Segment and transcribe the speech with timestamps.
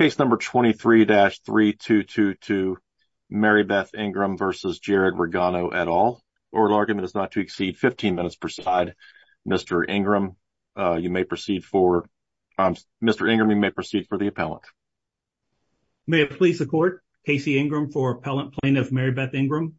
[0.00, 2.74] Case number 23-3222,
[3.32, 4.46] Meribethe Ingram v.
[4.82, 6.20] Jared Regano et al.
[6.50, 8.94] Oral argument is not to exceed 15 minutes per side.
[9.48, 9.88] Mr.
[9.88, 10.34] Ingram,
[10.76, 12.06] uh you may proceed for
[12.58, 13.30] um Mr.
[13.30, 14.64] Ingram, you may proceed for the appellant.
[16.08, 19.74] May it please the court, Casey Ingram for appellant plaintiff Meribethe Ingram.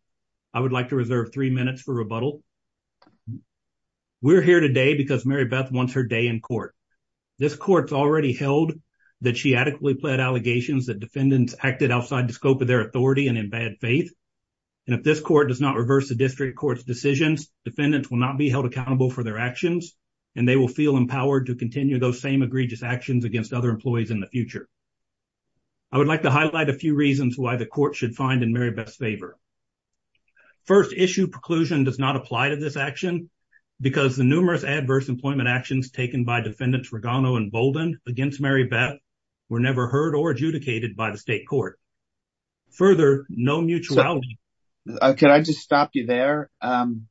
[0.54, 2.42] I would like to reserve three minutes for rebuttal.
[4.22, 6.74] We're here today because Meribethe wants her day in court.
[7.38, 8.72] This court's already held
[9.22, 13.38] that she adequately pled allegations that defendants acted outside the scope of their authority and
[13.38, 14.14] in bad faith.
[14.88, 18.50] And if this court does not reverse the district court's decisions, defendants will not be
[18.50, 19.96] held accountable for their actions
[20.36, 24.20] and they will feel empowered to continue those same egregious actions against other employees in
[24.20, 24.68] the future.
[25.92, 28.98] I would like to highlight a few reasons why the court should find in Meribethe's
[28.98, 29.38] favor.
[30.66, 33.30] First, issue preclusion does not apply to this action
[33.80, 38.98] because the numerous adverse employment actions taken by defendants Regano and Bolden against Meribethe
[39.50, 41.80] were never heard or adjudicated by the state court.
[42.74, 44.40] Further, no mutuality.
[44.88, 46.50] Could I just stop you there?
[46.62, 47.08] Um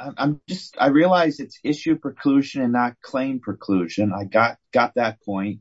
[0.00, 4.12] I realize it's issue preclusion and not claim preclusion.
[4.12, 5.60] I got got that point.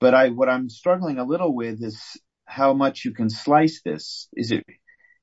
[0.00, 2.00] But I what I'm struggling a little with is
[2.46, 4.28] how much you can slice this.
[4.34, 4.64] Is it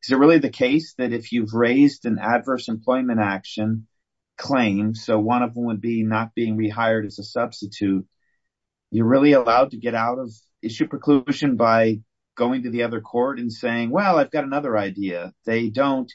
[0.04, 3.88] is it really the case that if you've raised an adverse employment action
[4.38, 8.06] claim, so one of them would be not being rehired as a substitute,
[8.92, 12.02] you're really allowed to get out of issue preclusion by
[12.36, 15.34] going to the other court and saying, well, I've got another idea.
[15.46, 16.12] They don't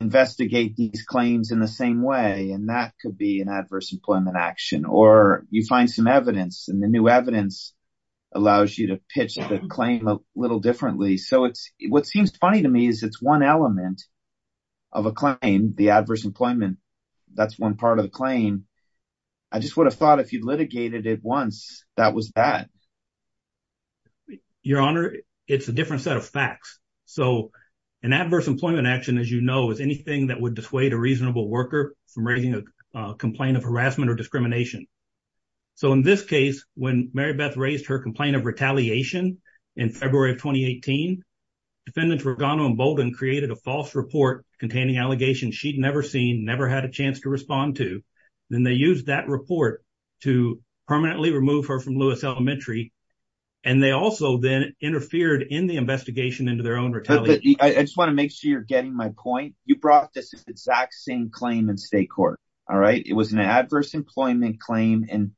[0.00, 4.84] investigate these claims in the same way and that could be an adverse employment action.
[4.84, 7.74] Or you find some evidence and the new evidence
[8.32, 11.16] allows you to pitch the claim a little differently.
[11.16, 14.02] So it's what seems funny to me is it's one element
[14.92, 16.78] of a claim, the adverse employment,
[17.34, 18.64] that's one part of the claim.
[19.52, 22.68] I just would have thought if you'd litigated it once, that was that.
[24.62, 25.16] Your Honor,
[25.48, 26.78] it's a different set of facts.
[27.06, 27.50] So
[28.02, 31.94] an adverse employment action, as you know, is anything that would dissuade a reasonable worker
[32.14, 32.62] from raising
[32.94, 34.86] a complaint of harassment or discrimination.
[35.74, 39.38] So in this case, when Meribethe raised her complaint of retaliation
[39.76, 41.22] in February of 2018,
[41.86, 46.84] defendants Regano and Bolden created a false report containing allegations she'd never seen, never had
[46.84, 48.02] a chance to respond to.
[48.50, 49.84] Then they used that report
[50.22, 52.92] to permanently remove her from Lewis Elementary.
[53.62, 57.56] And they also then interfered in the investigation into their own retaliation.
[57.60, 59.54] I just want to make sure you're getting my point.
[59.64, 62.40] You brought this exact same claim in state court.
[62.68, 63.02] All right.
[63.04, 65.06] It was an adverse employment claim.
[65.10, 65.32] And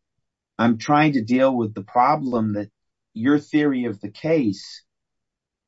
[0.59, 2.71] I'm trying to deal with the problem that
[3.13, 4.83] your theory of the case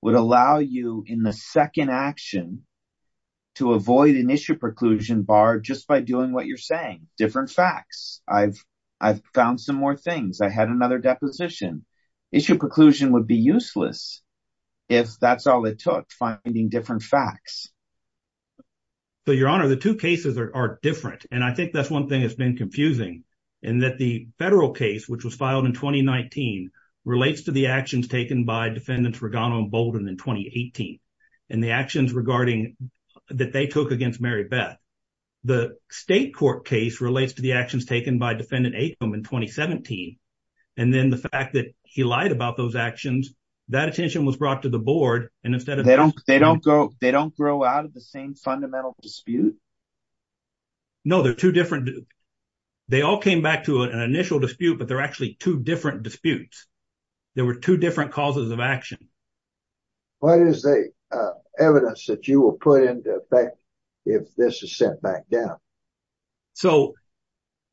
[0.01, 2.63] would allow you in the second action
[3.57, 7.07] to avoid an issue preclusion bar just by doing what you're saying.
[7.17, 8.21] Different facts.
[8.29, 8.63] I've
[9.01, 10.41] I've found some more things.
[10.41, 11.85] I had another deposition.
[12.33, 14.23] Issue preclusion would be useless
[14.89, 17.71] if that's all it took, finding different facts.
[19.27, 21.27] So, Your Honor, the two cases are different.
[21.31, 23.25] And I think that's one thing that's been confusing
[23.63, 26.71] in that the federal case, which was filed in 2019,
[27.05, 30.99] relates to the actions taken by defendants Regano and Bolden in 2018
[31.51, 32.77] and the actions regarding
[33.31, 34.77] that they took against Meribethe.
[35.45, 40.19] The state court case relates to the actions taken by defendant Acom in 2017.
[40.77, 43.35] And then the fact that he lied about those actions,
[43.69, 45.29] that attention was brought to the board.
[45.45, 45.87] And instead of...
[45.87, 49.57] They don't they don't go they don't grow out of the same fundamental dispute?
[51.05, 52.07] No, they're two different.
[52.89, 56.67] They all came back to an initial dispute, but they're actually two different disputes.
[57.35, 59.09] There were two different causes of action.
[60.21, 63.57] What is the Uh, evidence that you will put into effect
[64.05, 65.57] if this is sent back down?
[66.55, 66.95] So,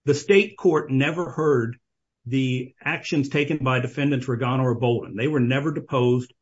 [0.05, 1.77] the state court never heard
[2.25, 5.15] the actions taken by defendants Regano or Bolden.
[5.15, 6.33] They were never deposed.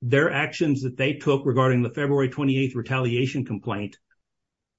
[0.00, 3.98] Their actions that they took regarding the February 28th retaliation complaint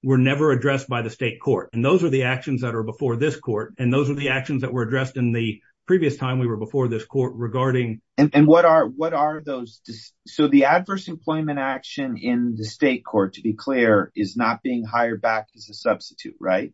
[0.02, 1.70] were never addressed by the state court.
[1.72, 3.74] And those are the actions that are before this court.
[3.78, 6.88] And those are the actions that were addressed in the previous time we were before
[6.88, 8.00] this court regarding...
[8.16, 9.80] And what are what are those?
[10.26, 14.84] So, the adverse employment action in the state court, to be clear, is not being
[14.84, 16.72] hired back as a substitute, right?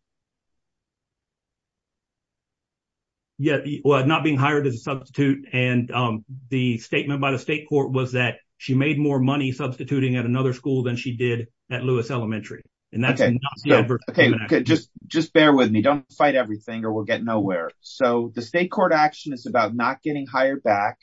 [3.39, 5.47] Yeah, well, not being hired as a substitute.
[5.53, 10.17] And um, the statement by the state court was that she made more money substituting
[10.17, 12.63] at another school than she did at Lewis Elementary.
[12.93, 14.01] And that's not the adverse.
[14.09, 15.81] Okay, just just bear with me.
[15.81, 17.71] Don't fight everything or we'll get nowhere.
[17.81, 20.99] So, the state court action is about not getting hired back.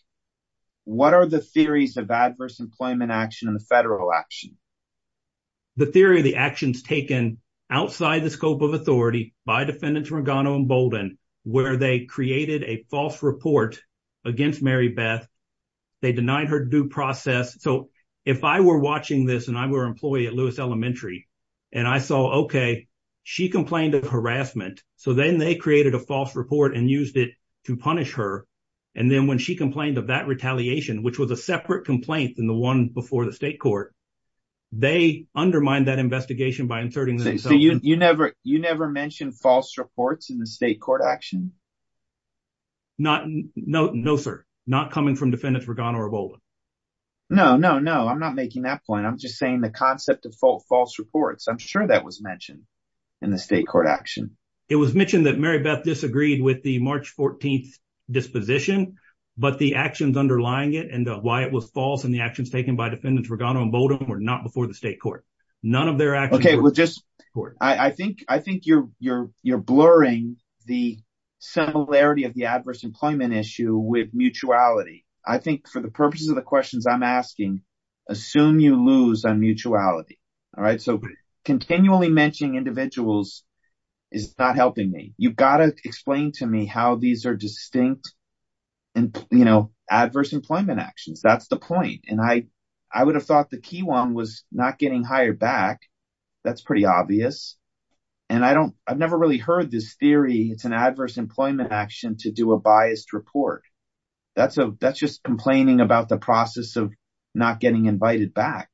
[0.83, 4.57] What are the theories of adverse employment action in the federal action?
[5.77, 7.37] The theory of the actions taken
[7.69, 13.21] outside the scope of authority by defendants Regano and Bolden, where they created a false
[13.23, 13.79] report
[14.25, 15.27] against Meribethe.
[16.01, 17.61] They denied her due process.
[17.61, 17.89] So
[18.25, 21.27] if I were watching this and I were an employee at Lewis Elementary
[21.71, 22.87] and I saw, okay,
[23.23, 24.81] she complained of harassment.
[24.95, 27.31] So then they created a false report and used it
[27.65, 28.45] to punish her.
[28.95, 32.53] And then when she complained of that retaliation, which was a separate complaint than the
[32.53, 33.93] one before the state court,
[34.71, 37.43] they undermined that investigation by inserting themselves.
[37.43, 41.53] So you never you never mentioned false reports in the state court action?
[42.97, 43.25] Not
[43.55, 44.45] no no, sir.
[44.65, 46.39] Not coming from defendants Regano or Bolden.
[47.29, 48.07] No, no, no.
[48.07, 49.05] I'm not making that point.
[49.05, 51.47] I'm just saying the concept of false reports.
[51.47, 52.63] I'm sure that was mentioned
[53.21, 54.37] in the state court action.
[54.69, 57.67] It was mentioned that Meribethe disagreed with the March 14th
[58.09, 58.95] disposition,
[59.37, 62.75] but the actions underlying it and uh, why it was false and the actions taken
[62.75, 65.25] by defendants Regano and Bolden were not before the state court.
[65.63, 66.45] None of their actions.
[66.45, 67.03] Okay, well, just
[67.59, 70.99] I think I think you're you're you're blurring the
[71.39, 75.05] similarity of the adverse employment issue with mutuality.
[75.27, 77.61] I think for the purposes of the questions I'm asking,
[78.09, 80.19] assume you lose on mutuality.
[80.57, 80.81] All right.
[80.81, 81.01] So
[81.43, 83.43] continually mentioning individuals
[84.11, 85.13] is not helping me.
[85.17, 88.13] You've got to explain to me how these are distinct
[88.95, 91.21] and, you know, adverse employment actions.
[91.21, 92.05] That's the point.
[92.07, 92.47] And I
[92.91, 95.81] I would have thought the key one was not getting hired back.
[96.43, 97.57] That's pretty obvious.
[98.29, 100.49] And I don't I've never really heard this theory.
[100.51, 103.63] It's an adverse employment action to do a biased report.
[104.37, 106.93] That's a that's just complaining about the process of
[107.33, 108.69] not getting invited back.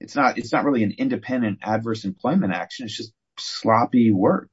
[0.00, 2.86] It's not it's not really an independent adverse employment action.
[2.86, 4.48] It's just sloppy work.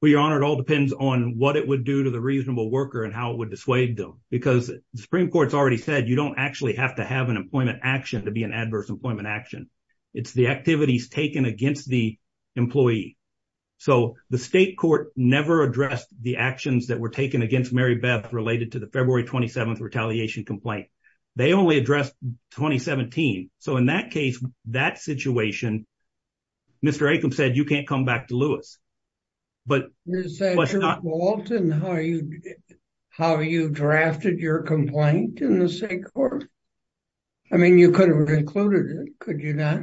[0.00, 3.04] Well, Your Honor, it all depends on what it would do to the reasonable worker
[3.04, 6.76] and how it would dissuade them, because the Supreme Court's already said you don't actually
[6.76, 9.68] have to have an employment action to be an adverse employment action.
[10.14, 12.18] It's the activities taken against the
[12.56, 13.15] employee.
[13.78, 18.78] So the state court never addressed the actions that were taken against Meribethe related to
[18.78, 20.88] the February 27th retaliation complaint.
[21.36, 22.14] They only addressed
[22.52, 23.50] 2017.
[23.58, 25.86] So in that case, that situation,
[26.84, 27.02] Mr.
[27.02, 28.78] Acom said you can't come back to Lewis.
[29.66, 32.40] But is that your fault in how you
[33.10, 36.44] how you drafted your complaint in the state court?
[37.52, 39.80] I mean, you could have included it, could you not?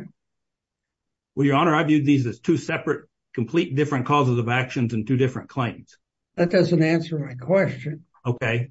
[1.36, 5.08] Well, Your Honor, I viewed these as two separate, complete different causes of actions and
[5.08, 5.98] two different claims.
[6.36, 8.06] That doesn't answer my question.
[8.26, 8.70] OK.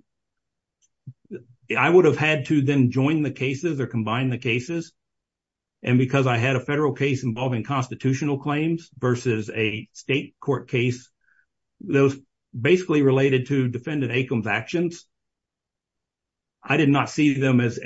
[1.76, 4.92] I would have had to then join the cases or combine the cases.
[5.82, 11.10] And because I had a federal case involving constitutional claims versus a state court case,
[11.80, 12.16] those
[12.58, 15.06] basically related to defendant Acom's actions.
[16.62, 17.80] I did not see them as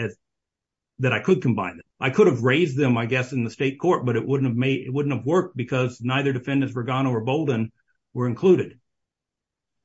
[0.98, 1.84] that I could combine them.
[2.00, 4.56] I could have raised them, I guess, in the state court, but it wouldn't have
[4.56, 7.72] made it wouldn't have worked because neither defendants Regano or Bolden
[8.14, 8.78] were included.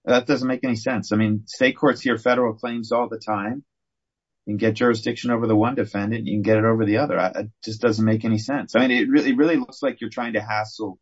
[0.05, 1.11] That doesn't make any sense.
[1.11, 3.63] I mean, state courts hear federal claims all the time
[4.47, 6.25] and get jurisdiction over the one defendant.
[6.25, 7.17] You can get it over the other.
[7.35, 8.75] It just doesn't make any sense.
[8.75, 10.97] I mean, it really, really looks like you're trying to hassle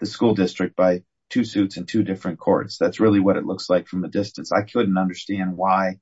[0.00, 2.76] the school district by two suits in two different courts.
[2.78, 4.52] That's really what it looks like from a distance.
[4.52, 5.96] I couldn't understand why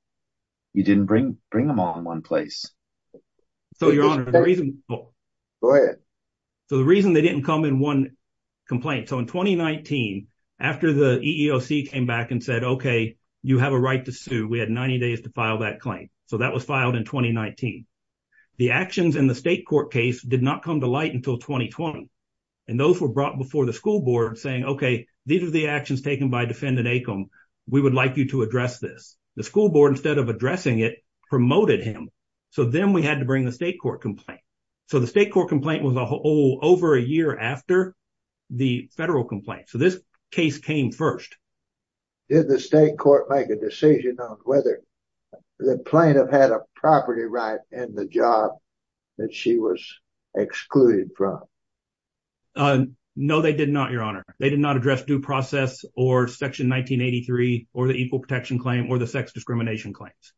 [0.72, 2.70] you didn't bring bring them all in one place.
[3.78, 4.82] So, Your Honor, the reason.
[4.88, 5.12] Go
[5.62, 5.96] ahead.
[6.68, 8.16] So the reason they didn't come in one
[8.68, 9.08] complaint.
[9.08, 10.26] So in 2019,
[10.58, 14.48] after the EEOC came back and said, OK, you have a right to sue.
[14.48, 16.10] We had 90 days to file that claim.
[16.26, 17.86] So that was filed in 2019.
[18.58, 22.08] The actions in the state court case did not come to light until 2020.
[22.68, 26.30] And those were brought before the school board saying, OK, these are the actions taken
[26.30, 27.26] by defendant Acom.
[27.68, 29.16] We would like you to address this.
[29.36, 32.08] The school board, instead of addressing it, promoted him.
[32.50, 34.40] So then we had to bring the state court complaint.
[34.88, 37.94] So the state court complaint was a whole over a year after
[38.50, 39.68] the federal complaint.
[39.68, 39.98] So this
[40.30, 41.36] case came first.
[42.28, 44.82] Did the state court make a decision on whether
[45.58, 48.52] the plaintiff had a property right in the job
[49.18, 49.82] that she was
[50.34, 51.42] excluded from?
[52.54, 52.84] Uh,
[53.16, 54.24] no, they did not, Your Honor.
[54.38, 58.98] They did not address due process or Section 1983 or the equal protection claim or
[58.98, 60.32] the sex discrimination claims.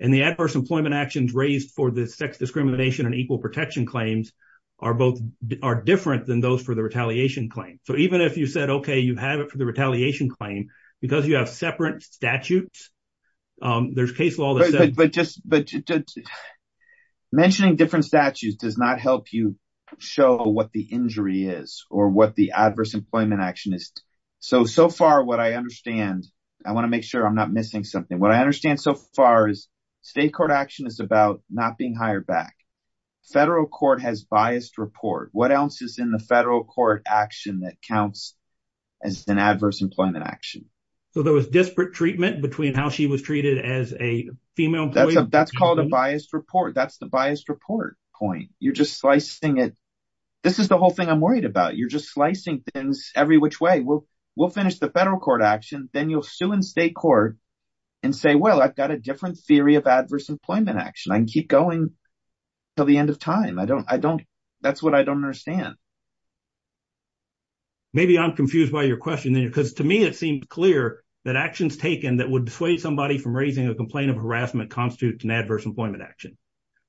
[0.00, 4.32] And the adverse employment actions raised for the sex discrimination and equal protection claims
[4.78, 5.20] are both
[5.62, 7.78] are different than those for the retaliation claim.
[7.84, 10.68] So even if you said, OK, you have it for the retaliation claim
[11.02, 12.90] because you have separate statutes,
[13.60, 14.54] um, there's case law.
[14.54, 15.70] That says, but just but
[17.30, 19.56] mentioning different statutes does not help you
[19.98, 23.92] show what the injury is or what the adverse employment action is.
[24.38, 26.26] So, so far, what I understand,
[26.64, 28.18] I want to make sure I'm not missing something.
[28.18, 29.68] What I understand so far is
[30.02, 32.54] state court action is about not being hired back.
[33.32, 35.30] Federal court has biased report.
[35.32, 38.34] What else is in the federal court action that counts
[39.02, 40.66] as an adverse employment action?
[41.12, 45.16] So there was disparate treatment between how she was treated as a female employee?
[45.28, 46.74] That's called a biased report.
[46.74, 48.50] That's the biased report point.
[48.60, 49.76] You're just slicing it.
[50.42, 51.76] This is the whole thing I'm worried about.
[51.76, 53.80] You're just slicing things every which way.
[53.80, 55.88] We'll we'll finish the federal court action.
[55.92, 57.36] Then you'll sue in state court
[58.02, 61.12] and say, well, I've got a different theory of adverse employment action.
[61.12, 61.92] I can keep going
[62.76, 63.58] till the end of time.
[63.58, 64.22] I don't, I don't,
[64.60, 65.74] that's what I don't understand.
[67.92, 71.76] Maybe I'm confused by your question then because to me, it seems clear that actions
[71.76, 76.02] taken that would dissuade somebody from raising a complaint of harassment constitutes an adverse employment
[76.02, 76.38] action.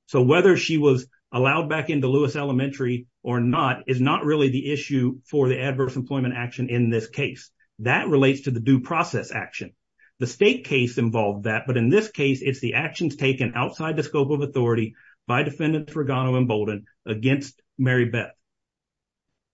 [0.06, 4.72] So whether she was allowed back into Lewis Elementary or not is not really the
[4.72, 7.50] issue for the adverse employment action in this case.
[7.80, 9.74] That relates to the due process action.
[10.22, 14.04] The state case involved that, but in this case, it's the actions taken outside the
[14.04, 14.94] scope of authority
[15.26, 18.30] by defendants Regano and Bolden against Meribethe.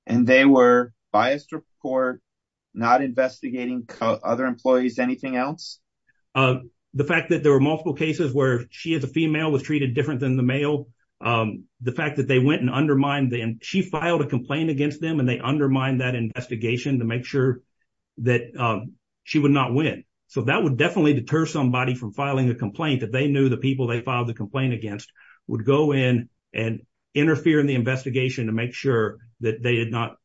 [0.05, 2.21] And they were biased report,
[2.73, 5.79] not investigating other employees, anything else?
[6.35, 6.55] Uh,
[6.93, 10.19] the fact that there were multiple cases where she as a female was treated different
[10.19, 10.89] than the male.
[11.21, 13.59] Um, the fact that they went and undermined them.
[13.61, 17.61] She filed a complaint against them and they undermined that investigation to make sure
[18.17, 20.03] that um, she would not win.
[20.27, 23.87] So that would definitely deter somebody from filing a complaint that they knew the people
[23.87, 25.11] they filed the complaint against
[25.47, 26.81] would go in and
[27.13, 30.17] interfere in the investigation to make sure that they had not,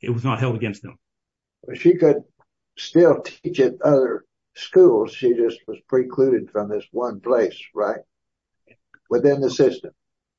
[0.00, 0.98] it was not held against them.
[1.74, 2.22] She could
[2.76, 4.24] still teach at other
[4.54, 5.12] schools.
[5.12, 8.00] She just was precluded from this one place, right?
[9.10, 9.90] Within the system.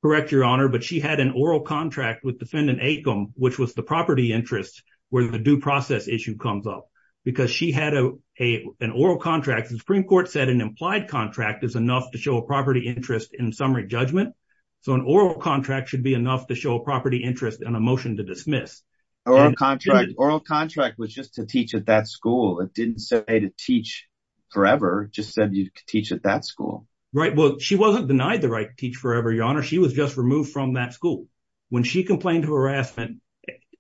[0.01, 0.67] Correct, your honor.
[0.67, 5.27] But she had an oral contract with defendant Acom, which was the property interest where
[5.27, 6.87] the due process issue comes up.
[7.23, 9.69] Because she had a an oral contract.
[9.69, 13.53] The Supreme Court said an implied contract is enough to show a property interest in
[13.53, 14.33] summary judgment.
[14.81, 18.17] So an oral contract should be enough to show a property interest in a motion
[18.17, 18.81] to dismiss.
[19.27, 20.13] Oral contract.
[20.17, 22.61] Oral contract was just to teach at that school.
[22.61, 24.07] It didn't say to teach
[24.49, 25.03] forever.
[25.03, 26.87] It just said you could teach at that school.
[27.13, 27.35] Right.
[27.35, 29.61] Well, she wasn't denied the right to teach forever, your honor.
[29.61, 31.27] She was just removed from that school.
[31.69, 33.17] When she complained of harassment,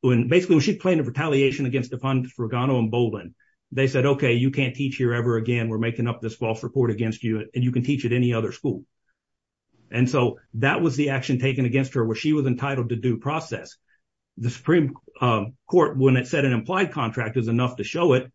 [0.01, 3.35] basically when she complained a retaliation against defendants Regano and Bolden,
[3.71, 5.69] they said, okay, you can't teach here ever again.
[5.69, 8.51] We're making up this false report against you and you can teach at any other
[8.51, 8.83] school.
[9.89, 13.17] And so that was the action taken against her where she was entitled to due
[13.17, 13.77] process.
[14.37, 18.31] The Supreme um, Court, when it said an implied contract is enough to show it.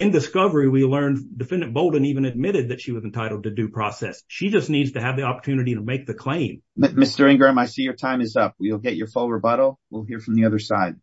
[0.00, 4.24] In discovery, we learned defendant Bolden even admitted that she was entitled to due process.
[4.26, 6.62] She just needs to have the opportunity to make the claim.
[6.76, 7.30] Mr.
[7.30, 8.56] Ingram, I see your time is up.
[8.58, 9.78] We'll get your full rebuttal.
[9.90, 10.96] We'll hear from the other side.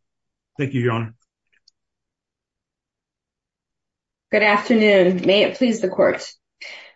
[0.57, 1.15] Thank you, your honor.
[4.29, 5.25] Good afternoon.
[5.25, 6.29] May it please the court.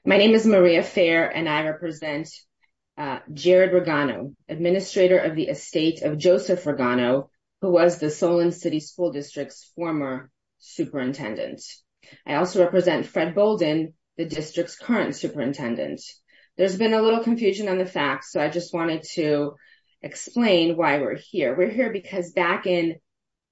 [0.06, 2.30] My name is Maria Fair and I represent
[2.98, 7.30] uh, Jared Regano, administrator of the estate of Joseph Regano,
[7.62, 11.62] who was the Solon City School District's former superintendent.
[12.26, 16.02] I also represent Fred Bolden, the district's current superintendent.
[16.58, 19.56] There's been a little confusion on the facts, so I just wanted to
[20.02, 21.56] explain why we're here.
[21.58, 22.96] We're here because back in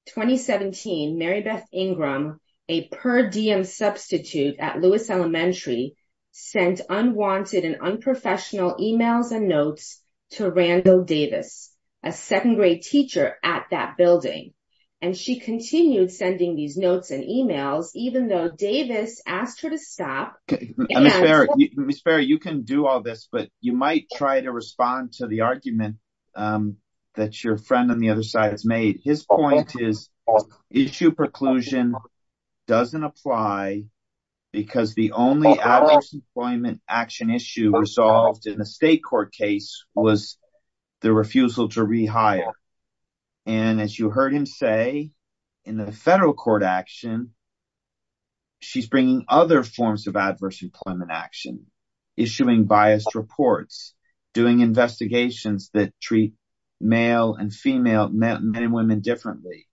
[0.07, 5.95] 2017, Meribethe Ingram, a per diem substitute at Lewis Elementary,
[6.31, 11.71] sent unwanted and unprofessional emails and notes to Randall Davis,
[12.03, 14.53] a second grade teacher at that building.
[15.03, 20.37] And she continued sending these notes and emails, even though Davis asked her to stop.
[20.49, 20.55] Uh,
[21.75, 21.99] Ms.
[21.99, 25.97] Fair, you can do all this, but you might try to respond to the argument
[26.35, 26.77] um,
[27.15, 29.01] that your friend on the other side has made.
[29.03, 30.09] His point is
[30.71, 31.95] issue preclusion
[32.67, 33.83] doesn't apply
[34.53, 40.37] because the only adverse employment action issue resolved in the state court case was
[41.01, 42.53] the refusal to rehire.
[43.45, 45.11] And as you heard him say,
[45.65, 47.33] in the federal court action,
[48.59, 51.65] she's bringing other forms of adverse employment action,
[52.15, 53.93] issuing biased reports,
[54.33, 56.33] doing investigations that treat
[56.79, 59.67] male and female men and women differently.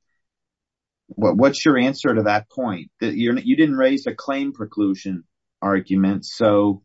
[1.08, 2.90] What's your answer to that point?
[3.00, 5.22] You didn't raise a claim preclusion
[5.60, 6.82] argument, so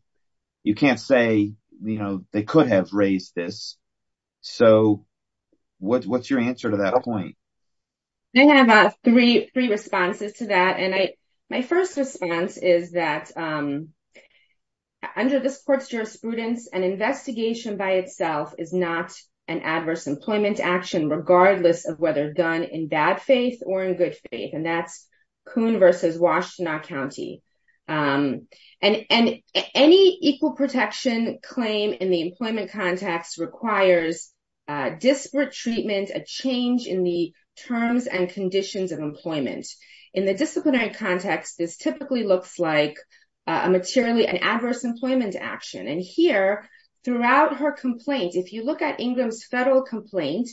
[0.64, 3.76] you can't say you know, they could have raised this.
[4.40, 5.04] So
[5.78, 7.36] what's your answer to that point?
[8.36, 10.78] I have three responses to that.
[10.78, 11.14] And I
[11.48, 13.88] my first response is that under
[15.38, 19.14] this court's jurisprudence, an investigation by itself is not
[19.48, 24.54] an adverse employment action, regardless of whether done in bad faith or in good faith.
[24.54, 25.06] And that's
[25.46, 27.42] Kuhn versus Washtenaw County.
[27.88, 28.48] Um
[28.82, 29.36] and and
[29.74, 34.32] any equal protection claim in the employment context requires
[34.98, 37.32] disparate treatment, a change in the
[37.66, 39.66] terms and conditions of employment.
[40.12, 42.96] In the disciplinary context, this typically looks like
[43.46, 45.86] uh, a materially an adverse employment action.
[45.86, 46.68] And here,
[47.04, 50.48] throughout her complaint, if you look at Ingram's federal complaint,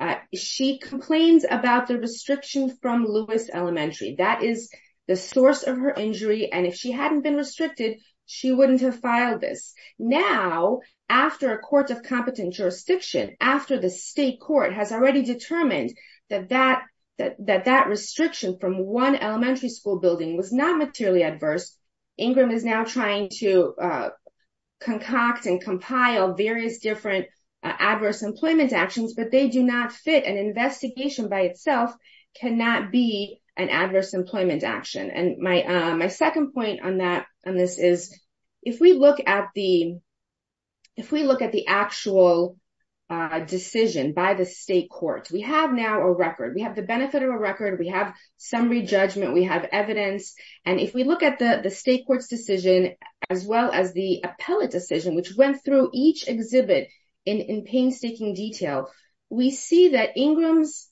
[0.00, 4.14] uh, she complains about the restriction from Lewis Elementary.
[4.16, 4.70] That is
[5.06, 6.50] the source of her injury.
[6.50, 7.98] And if she hadn't been restricted,
[8.32, 9.74] she wouldn't have filed this.
[9.98, 15.92] Now, after a court of competent jurisdiction, after the state court has already determined
[16.28, 16.84] that that
[17.18, 21.76] that restriction from one elementary school building was not materially adverse,
[22.16, 24.10] Ingram is now trying to uh,
[24.80, 27.26] concoct and compile various different
[27.64, 30.24] uh, adverse employment actions, but they do not fit.
[30.24, 31.92] An investigation by itself
[32.40, 35.10] cannot be an adverse employment action.
[35.10, 38.18] And uh, my second point on that, on this is,
[38.62, 39.98] if we look at the
[40.96, 42.58] if we look at the actual
[43.08, 46.54] uh, decision by the state courts, we have now a record.
[46.54, 47.78] We have the benefit of a record.
[47.78, 49.32] We have summary judgment.
[49.32, 50.34] We have evidence.
[50.64, 52.94] And if we look at the the state court's decision,
[53.28, 56.88] as well as the appellate decision, which went through each exhibit
[57.24, 58.90] in in painstaking detail,
[59.30, 60.89] we see that Ingram's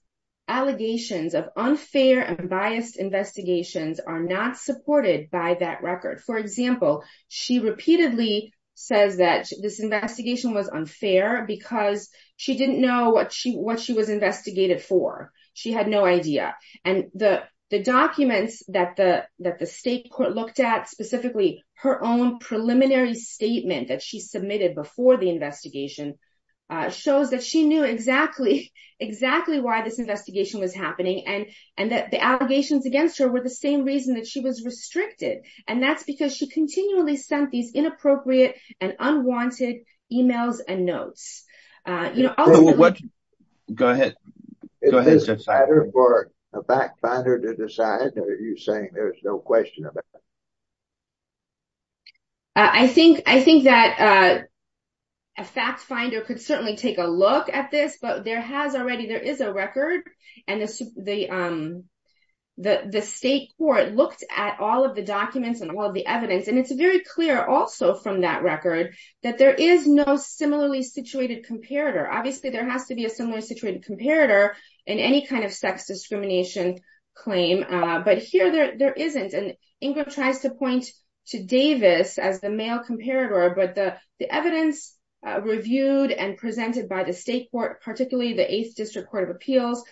[0.49, 6.21] allegations of unfair and biased investigations are not supported by that record.
[6.21, 13.33] For example, she repeatedly says that this investigation was unfair because she didn't know what
[13.33, 15.33] she what she was investigated for.
[15.53, 16.57] She had no idea.
[16.85, 22.39] And the the documents that the that the state court looked at, specifically her own
[22.39, 26.19] preliminary statement that she submitted before the investigation,
[26.91, 31.47] shows that she knew exactly exactly why this investigation was happening and
[31.77, 35.39] and that the allegations against her were the same reason that she was restricted.
[35.69, 39.77] And that's because she continually sent these inappropriate and unwanted
[40.13, 41.45] emails and notes.
[41.87, 42.99] Uh you know also what
[43.73, 44.17] go ahead.
[44.83, 49.19] Is this a matter for a fact finder to decide, or are you saying there's
[49.23, 50.21] no question about it?
[52.57, 54.49] Uh I think I think that
[55.39, 59.21] a fact finder could certainly take a look at this, but there has already, there
[59.21, 60.03] is a record.
[60.47, 61.85] And the the um
[62.57, 66.49] the the state court looked at all of the documents and all of the evidence.
[66.49, 72.09] And it's very clear also from that record that there is no similarly situated comparator.
[72.11, 74.55] Obviously, there has to be a similarly situated comparator
[74.87, 76.81] in any kind of sex discrimination
[77.15, 77.65] claim.
[77.69, 79.35] But here there isn't.
[79.35, 80.91] And Ingram tries to point
[81.29, 83.55] to Davis as the male comparator.
[83.55, 84.98] But the evidence
[85.43, 89.85] reviewed and presented by the state court, particularly the 8th District Court of Appeals,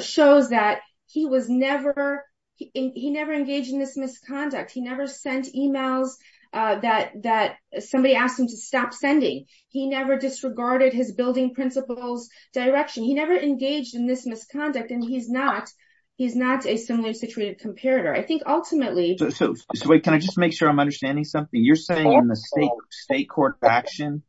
[0.00, 2.24] shows that he was never
[2.56, 4.70] he never engaged in this misconduct.
[4.70, 6.10] He never sent emails
[6.52, 9.46] uh that that somebody asked him to stop sending.
[9.68, 13.04] He never disregarded his building principal's direction.
[13.04, 14.90] He never engaged in this misconduct.
[14.90, 15.68] And he's not,
[16.16, 18.14] he's not a similarly situated comparator.
[18.16, 19.16] I think ultimately...
[19.18, 19.54] So
[19.86, 21.64] wait, can I just make sure I'm understanding something?
[21.64, 24.22] You're saying in the state state court action,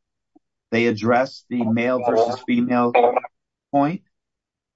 [0.74, 2.92] they address the male versus female
[3.72, 4.02] point?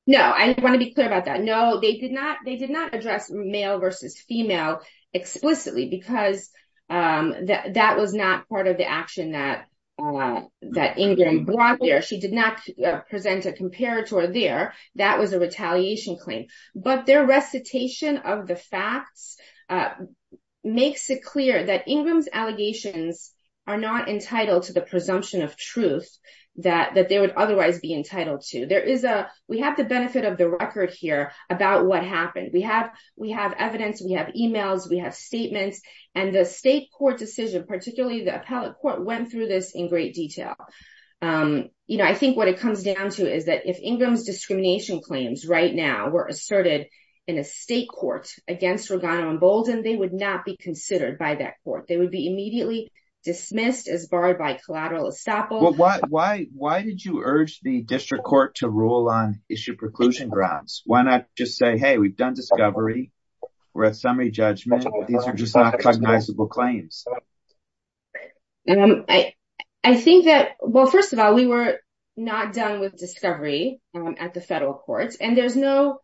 [0.05, 1.41] No, I want to be clear about that.
[1.41, 4.81] No, they did not They did not address male versus female
[5.13, 6.49] explicitly because
[6.89, 9.65] um that that was not part of the action that
[9.99, 12.01] uh that Ingram brought there.
[12.01, 12.61] She did not
[13.09, 14.73] present a comparator there.
[14.95, 16.45] That was a retaliation claim.
[16.75, 19.37] But their recitation of the facts
[20.63, 23.33] makes it clear that Ingram's allegations
[23.67, 26.09] are not entitled to the presumption of truth
[26.59, 28.65] that they would otherwise be entitled to.
[28.65, 32.49] There is a we have the benefit of the record here about what happened.
[32.51, 34.01] We have we have evidence.
[34.01, 34.89] We have emails.
[34.89, 35.81] We have statements.
[36.15, 40.55] And the state court decision, particularly the appellate court, went through this in great detail.
[41.21, 45.01] Um, you know, I think what it comes down to is that if Ingram's discrimination
[45.01, 46.87] claims right now were asserted
[47.27, 51.55] in a state court against Regano and Bolden, they would not be considered by that
[51.63, 51.85] court.
[51.87, 52.91] They would be immediately
[53.27, 55.75] dismissed as barred by collateral estoppel.
[55.77, 60.81] Why did you urge the district court to rule on issue preclusion grounds?
[60.85, 63.11] Why not just say, hey, we've done discovery.
[63.73, 64.87] We're at summary judgment.
[65.07, 67.05] These are just not cognizable claims.
[68.69, 69.05] Um
[69.83, 71.79] I think that, well, first of all, we were
[72.15, 73.81] not done with discovery
[74.19, 75.17] at the federal courts.
[75.17, 75.99] And there's no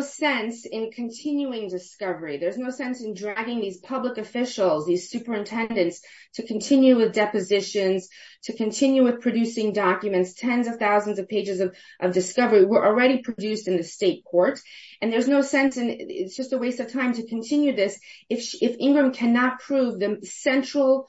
[0.00, 2.36] sense in continuing discovery.
[2.36, 6.02] There's no sense in dragging these public officials, these superintendents,
[6.34, 8.08] to continue with depositions,
[8.44, 10.34] to continue with producing documents.
[10.34, 14.60] Tens of thousands of pages of discovery were already produced in the state court.
[15.00, 17.98] And there's no sense, and it's just a waste of time to continue this
[18.28, 21.08] if, if Ingram cannot prove the central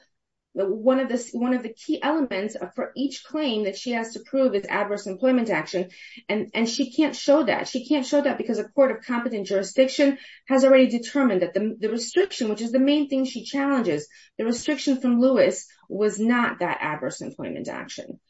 [0.54, 4.20] one of the one of the key elements for each claim that she has to
[4.20, 5.90] prove is adverse employment action.
[6.28, 7.68] And she can't show that.
[7.68, 11.88] She can't show that because a court of competent jurisdiction has already determined that the
[11.90, 16.78] restriction, which is the main thing she challenges, the restriction from Lewis was not that
[16.80, 18.20] adverse employment action.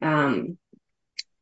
[0.00, 0.58] Um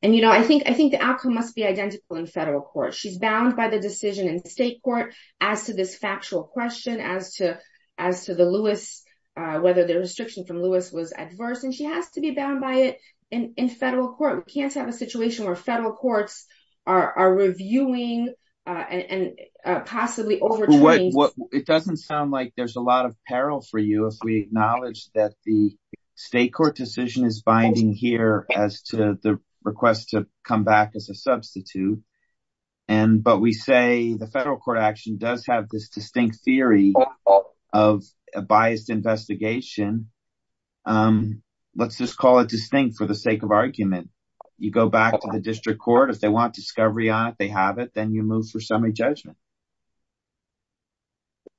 [0.02, 2.92] and, you know, I think I think the outcome must be identical in federal court.
[2.92, 7.58] She's bound by the decision in state court as to this factual question, as to
[7.96, 9.03] as to the Lewis,
[9.36, 11.64] Uh, whether the restriction from Lewis was adverse.
[11.64, 13.00] And she has to be bound by it
[13.32, 14.44] in federal court.
[14.46, 16.46] We can't have a situation where federal courts
[16.86, 18.32] are are reviewing
[18.66, 21.12] uh, and uh, possibly overturning.
[21.52, 25.34] It doesn't sound like there's a lot of peril for you if we acknowledge that
[25.44, 25.76] the
[26.14, 31.14] state court decision is binding here as to the request to come back as a
[31.14, 32.02] substitute.
[32.86, 36.92] And but we say the federal court action does have this distinct theory
[37.74, 40.08] of a biased investigation.
[40.86, 41.42] Um,
[41.74, 44.08] let's just call it distinct for the sake of argument.
[44.56, 46.10] You go back to the district court.
[46.10, 47.92] If they want discovery on it, they have it.
[47.92, 49.36] Then you move for summary judgment.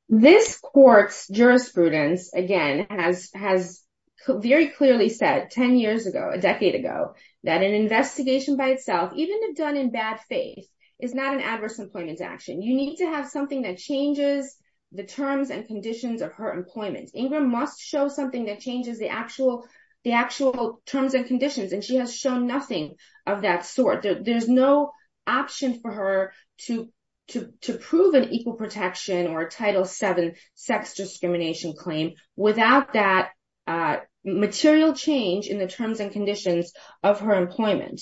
[0.08, 3.82] This court's jurisprudence, again, has, has
[4.28, 9.39] very clearly said 10 years ago, a decade ago, that an investigation by itself, even
[9.41, 10.65] if done in bad faith,
[10.99, 12.62] is not an adverse employment action.
[12.62, 14.56] You need to have something that changes
[14.91, 17.12] the terms and conditions of her employment.
[17.13, 19.67] Ingram must show something that changes the actual
[20.06, 21.74] the actual terms and conditions.
[21.74, 22.95] And she has shown nothing
[23.26, 24.04] of that sort.
[24.04, 24.91] There's no
[25.28, 26.34] option for her
[26.67, 26.89] to
[27.30, 33.32] to to prove an equal protection or a Title VII sex discrimination claim without that
[33.65, 36.71] uh, material change in the terms and conditions
[37.04, 38.02] of her employment.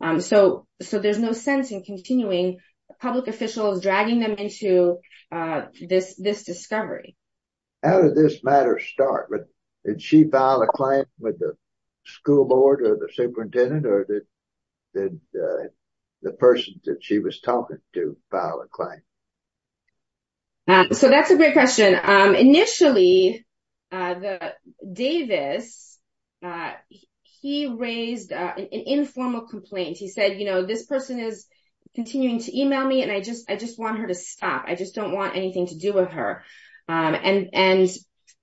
[0.00, 2.58] Um, so so there's no sense in continuing
[3.00, 4.98] public officials dragging them into
[5.32, 7.16] uh this this discovery.
[7.82, 9.30] How did this matter start?
[9.84, 11.54] Did she file a claim with the
[12.04, 13.86] school board or the superintendent?
[13.86, 14.22] Or did
[14.94, 15.68] did uh
[16.22, 19.02] the person that she was talking to file a claim?
[20.92, 21.94] So that's a great question.
[21.94, 23.46] Initially,
[23.92, 24.54] uh the
[24.90, 25.98] Davis,
[27.42, 29.98] he raised an informal complaint.
[29.98, 31.46] He said, you know, this person is
[31.94, 34.64] continuing to email me and I just I just want her to stop.
[34.66, 36.42] I just don't want anything to do with her.
[36.88, 37.88] Um, and, and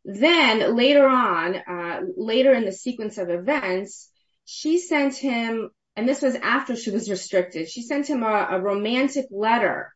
[0.03, 4.09] then later on, uh, later in the sequence of events,
[4.45, 9.27] she sent him, and this was after she was restricted, she sent him a romantic
[9.29, 9.93] letter,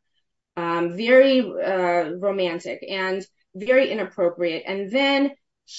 [0.55, 4.63] um, very uh, romantic and very inappropriate.
[4.67, 5.31] And then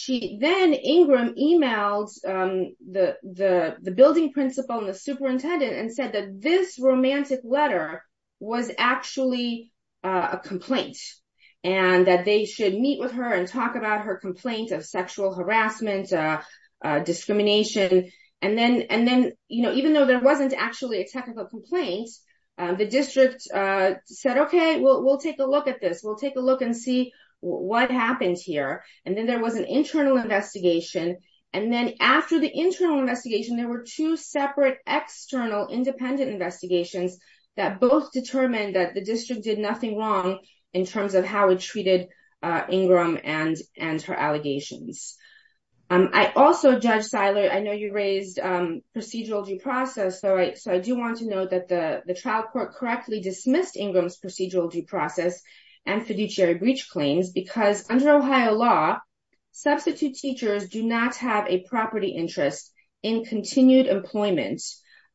[0.08, 6.78] Ingram emailed um the the the building principal and the superintendent and said that this
[6.80, 8.02] romantic letter
[8.40, 9.72] was actually
[10.04, 10.98] uh, a complaint
[11.64, 16.12] and that they should meet with her and talk about her complaint of sexual harassment,
[16.12, 16.40] uh,
[16.84, 18.10] uh, discrimination.
[18.40, 22.08] And then, and then, you know, even though there wasn't actually a technical complaint,
[22.58, 26.02] um, the district said, okay, we'll we'll take a look at this.
[26.04, 28.82] We'll take a look and see what happened here.
[29.04, 31.18] And then there was an internal investigation.
[31.52, 37.18] And then after the internal investigation, there were two separate external independent investigations
[37.56, 40.38] that both determined that the district did nothing wrong
[40.74, 42.08] in terms of how it treated
[42.42, 45.16] uh, Ingram and her allegations.
[45.88, 50.20] Um, I also, Judge Siler, I know you raised um, procedural due process.
[50.20, 54.18] So I so I do want to note that the trial court correctly dismissed Ingram's
[54.18, 55.40] procedural due process
[55.86, 58.98] and fiduciary breach claims because under Ohio law,
[59.52, 62.72] substitute teachers do not have a property interest
[63.02, 64.60] in continued employment,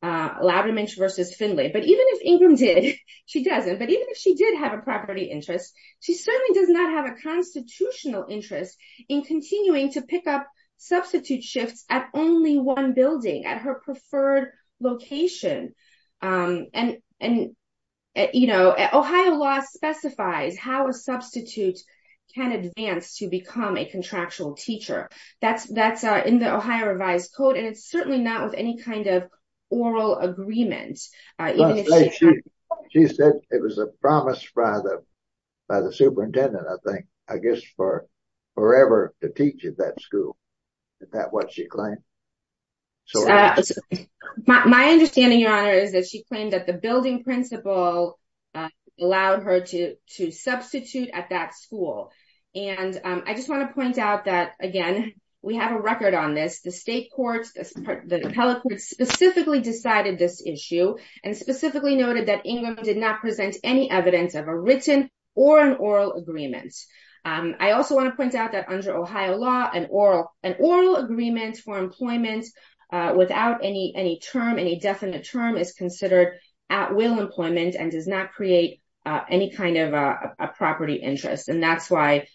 [0.04, 1.72] Loudermilch versus Finlay.
[1.72, 3.80] But even if Ingram did, she doesn't.
[3.80, 7.22] But even if she did have a property interest, she certainly does not have a
[7.22, 8.78] constitutional interest
[9.10, 15.76] in continuing to pick up substitute shifts at only one building at her preferred location.
[16.22, 17.56] Um and and,
[18.16, 21.80] you know, Ohio law specifies how a substitute
[22.34, 25.10] can advance to become a contractual teacher.
[25.42, 27.58] That's that's uh in the Ohio revised code.
[27.58, 29.30] And it's certainly not with any kind of
[29.70, 31.00] oral agreement.
[31.40, 31.88] Uh, even if
[32.92, 35.04] she said it was a promise by the
[35.68, 38.06] by the superintendent, I think, I guess, for
[38.56, 40.36] forever to teach at that school.
[41.00, 42.04] Is that what she claimed?
[43.16, 43.62] Uh,
[44.46, 48.20] my understanding, Your Honor, is that she claimed that the building principal
[48.56, 48.70] uh,
[49.00, 52.12] allowed her to substitute at that school.
[52.56, 56.36] And um, I just want to point out that, again, we have a record on
[56.36, 56.62] this.
[56.62, 62.76] The state courts, the appellate courts specifically decided this issue and specifically noted that Ingram
[62.76, 66.74] did not present any evidence of a written or an oral agreement.
[67.24, 70.98] Um, I also want to point out that under Ohio law, an oral an oral
[70.98, 72.46] agreement for employment
[72.92, 78.82] Uh, without any term, any definite term is considered at-will employment and does not create
[79.06, 81.50] uh, any kind of uh, a property interest.
[81.50, 82.28] And that's why...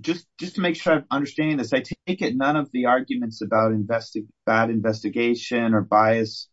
[0.00, 3.40] Just just to make sure I'm understanding this, I take it none of the arguments
[3.40, 3.72] about
[4.44, 6.48] bad investigation or bias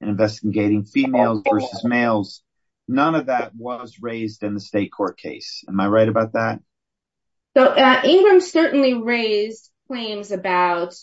[0.00, 2.42] in investigating females versus males,
[2.88, 5.62] none of that was raised in the state court case.
[5.68, 6.60] Am I right about that?
[7.54, 10.94] So Ingram certainly raised claims about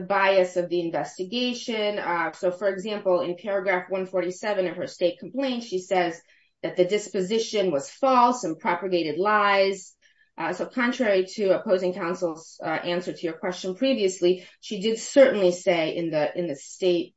[0.00, 1.98] bias of the investigation.
[1.98, 6.20] Uh, so for example, in paragraph 147 of her state complaint, she says
[6.62, 9.94] that the disposition was false and propagated lies.
[10.36, 15.52] Uh, so contrary to opposing counsel's uh, answer to your question previously, she did certainly
[15.52, 17.14] say in the state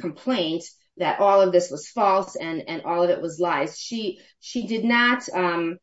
[0.00, 0.64] complaint
[0.98, 3.78] that all of this was false and all of it was lies.
[3.78, 4.20] She
[4.66, 5.78] did not um,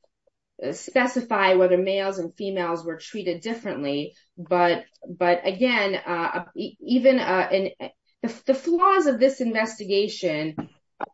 [0.71, 4.15] specify whether males and females were treated differently.
[4.37, 7.49] But but again, uh, even uh,
[8.45, 10.55] the flaws of this investigation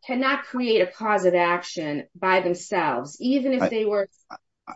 [0.06, 4.08] cannot create a cause of action by themselves, even if they were...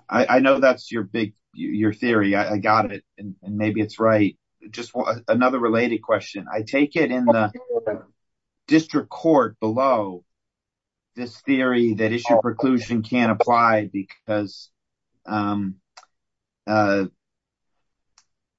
[0.09, 2.35] I know that's your big your theory.
[2.35, 3.03] I got it.
[3.17, 4.37] And maybe it's right.
[4.69, 4.91] Just
[5.27, 6.47] another related question.
[6.51, 7.53] I take it in the
[8.67, 10.25] district court below
[11.15, 14.69] this theory that issue preclusion can't apply because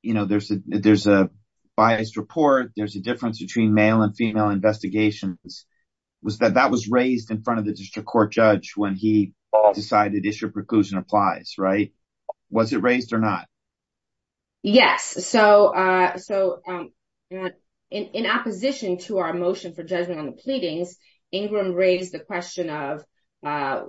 [0.06, 1.30] you know, there's a there's a
[1.76, 5.66] biased report, there's a difference between male and female investigations,
[6.22, 9.32] was that that was raised in front of the district court judge when he
[9.74, 11.92] decided issue preclusion applies, right?
[12.50, 13.46] Was it raised or not?
[14.62, 15.26] Yes.
[15.26, 16.92] So uh so um
[17.30, 17.52] in
[17.90, 20.96] in opposition to our motion for judgment on the pleadings,
[21.32, 23.04] Ingram raised the question of
[23.44, 23.82] uh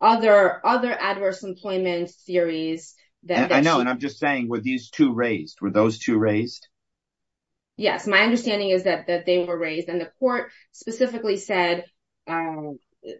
[0.00, 2.94] other other adverse employment theories.
[3.24, 3.80] That I know.
[3.80, 5.60] And I'm just saying, were these two raised?
[5.60, 6.68] Were those two raised?
[7.76, 8.06] Yes.
[8.06, 11.84] My understanding is that they were raised and the court specifically said,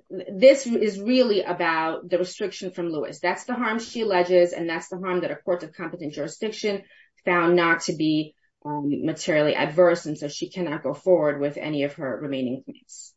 [0.08, 3.20] this is really about the restriction from Lewis.
[3.20, 4.52] That's the harm she alleges.
[4.52, 6.82] And that's the harm that a court of competent jurisdiction
[7.24, 10.06] found not to be Um, materially adverse.
[10.06, 13.14] And so she cannot go forward with any of her remaining claims.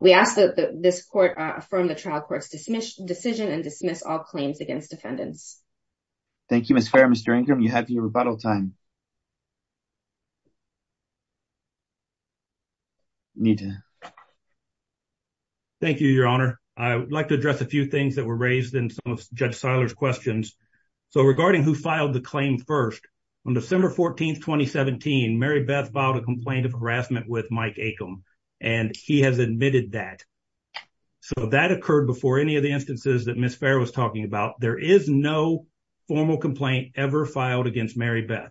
[0.00, 4.60] We ask that this court uh, affirm the trial court's decision and dismiss all claims
[4.60, 5.60] against defendants.
[6.48, 6.88] Thank you, Ms.
[6.88, 7.06] Fair.
[7.06, 7.36] Mr.
[7.36, 8.74] Ingram, you have your rebuttal time.
[13.36, 13.82] Nita.
[15.80, 16.60] Thank you, Your Honor.
[16.76, 19.56] I would like to address a few things that were raised in some of Judge
[19.56, 20.56] Siler's questions.
[21.10, 23.02] So regarding who filed the claim first,
[23.46, 28.22] on December 14th, 2017, Meribethe filed a complaint of harassment with Mike Acom,
[28.60, 30.22] and he has admitted that.
[31.20, 33.54] So that occurred before any of the instances that Ms.
[33.54, 34.60] Fair was talking about.
[34.60, 35.66] There is no
[36.06, 38.50] formal complaint ever filed against Meribethe.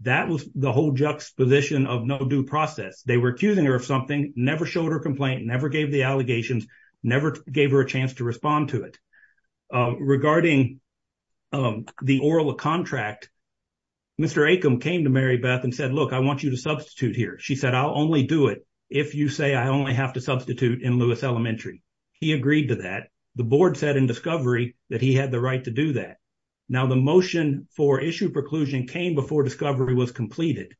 [0.00, 3.02] That was the whole juxtaposition of no due process.
[3.02, 6.66] They were accusing her of something, never showed her complaint, never gave the allegations,
[7.02, 8.98] never gave her a chance to respond to it.
[9.72, 10.80] Uh, regarding
[11.52, 13.30] um, the oral contract,
[14.20, 14.46] Mr.
[14.46, 17.38] Acom came to Meribethe and said, look, I want you to substitute here.
[17.38, 20.98] She said, I'll only do it if you say I only have to substitute in
[20.98, 21.82] Lewis Elementary.
[22.12, 23.08] He agreed to that.
[23.36, 26.18] The board said in discovery that he had the right to do that.
[26.68, 30.74] Now, the motion for issue preclusion came before discovery was completed.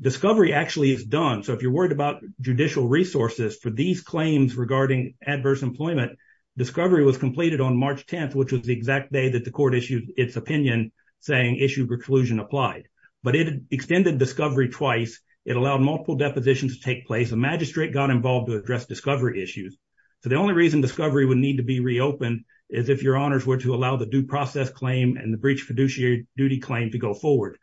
[0.00, 1.42] Discovery actually is done.
[1.42, 6.18] So if you're worried about judicial resources for these claims regarding adverse employment,
[6.56, 10.12] discovery was completed on March 10th, which was the exact day that the court issued
[10.16, 12.88] its opinion saying issue preclusion applied.
[13.22, 15.20] But it extended discovery twice.
[15.44, 17.32] It allowed multiple depositions to take place.
[17.32, 19.76] A magistrate got involved to address discovery issues.
[20.22, 23.58] So the only reason discovery would need to be reopened is if your honors were
[23.58, 27.58] to allow the due process claim and the breach fiduciary duty claim to go forward,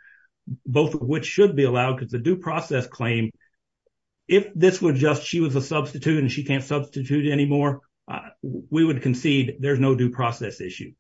[0.66, 3.32] both of which should be allowed because the due process claim,
[4.28, 8.84] if this was just she was a substitute and she can't substitute anymore, uh, we
[8.84, 10.94] would concede there's no due process issue.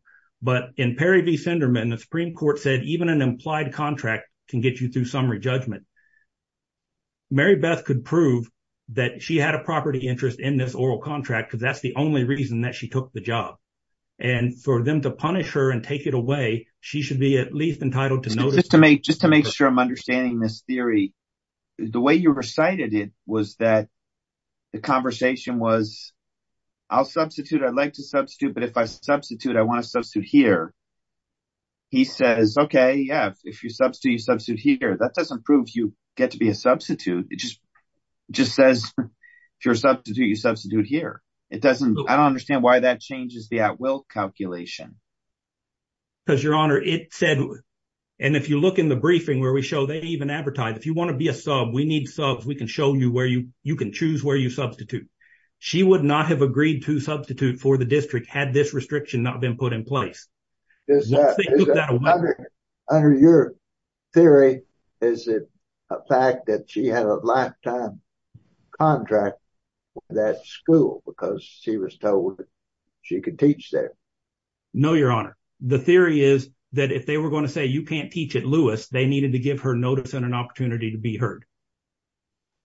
[0.43, 1.37] But in Perry v.
[1.37, 5.85] Sindermann, the Supreme Court said even an implied contract can get you through summary judgment.
[7.31, 8.49] Meribethe could prove
[8.89, 12.61] that she had a property interest in this oral contract because that's the only reason
[12.61, 13.55] that she took the job.
[14.19, 17.81] And for them to punish her and take it away, she should be at least
[17.81, 18.55] entitled to notice.
[18.55, 21.13] Just to make just to make sure I'm understanding this theory,
[21.79, 23.87] the way you recited it was that
[24.73, 26.12] the conversation was,
[26.93, 30.71] I'll substitute, I'd like to substitute, but if I substitute, I want to substitute here.
[31.89, 34.95] He says, okay, yeah, if you substitute, you substitute here.
[34.99, 37.27] That doesn't prove you get to be a substitute.
[37.31, 37.41] It
[38.29, 41.23] just says if you're a substitute, you substitute here.
[41.49, 42.05] It doesn't, oh.
[42.07, 44.97] I don't understand why that changes the at-will calculation.
[46.25, 47.39] Because, Your Honor, it said,
[48.19, 50.93] and if you look in the briefing where we show they even advertise, if you
[50.93, 52.45] want to be a sub, we need subs.
[52.45, 55.07] We can show you where you, you can choose where you substitute.
[55.65, 59.55] She would not have agreed to substitute for the district had this restriction not been
[59.55, 60.27] put in place.
[62.89, 63.55] Under your
[64.13, 64.63] theory,
[64.99, 65.49] is it
[65.89, 68.01] a fact that she had a lifetime
[68.77, 69.37] contract
[69.95, 72.41] with that school because she was told
[73.01, 73.93] she could teach there?
[74.73, 75.37] No, Your Honor.
[75.61, 78.89] The theory is that if they were going to say you can't teach at Lewis,
[78.89, 81.45] they needed to give her notice and an opportunity to be heard.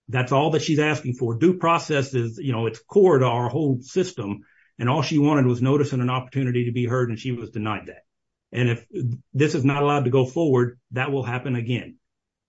[0.08, 1.34] That's all that she's asking for.
[1.34, 4.40] Due process is, you know, it's core to our whole system.
[4.78, 7.50] And all she wanted was notice and an opportunity to be heard, and she was
[7.50, 8.04] denied that.
[8.52, 8.86] And if
[9.34, 11.96] this is not allowed to go forward, that will happen again.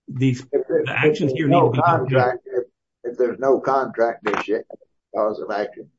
[0.08, 0.46] These
[0.88, 2.38] actions here need to be done.
[3.04, 4.26] If there's no contract,
[5.16, 5.90] cause of action.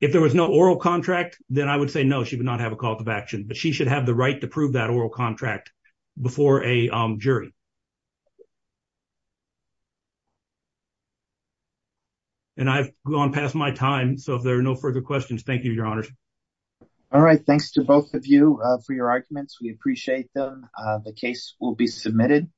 [0.00, 2.72] If there was no oral contract, then I would say no, she would not have
[2.72, 3.44] a cause of action.
[3.46, 5.72] But she should have the right to prove that oral contract
[6.20, 7.52] before a um, jury.
[12.60, 15.72] And I've gone past my time, so if there are no further questions, thank you,
[15.72, 16.08] Your Honors.
[17.10, 17.40] All right.
[17.44, 19.58] Thanks to both of you uh, for your arguments.
[19.62, 20.68] We appreciate them.
[20.78, 22.50] Uh, the case will be submitted.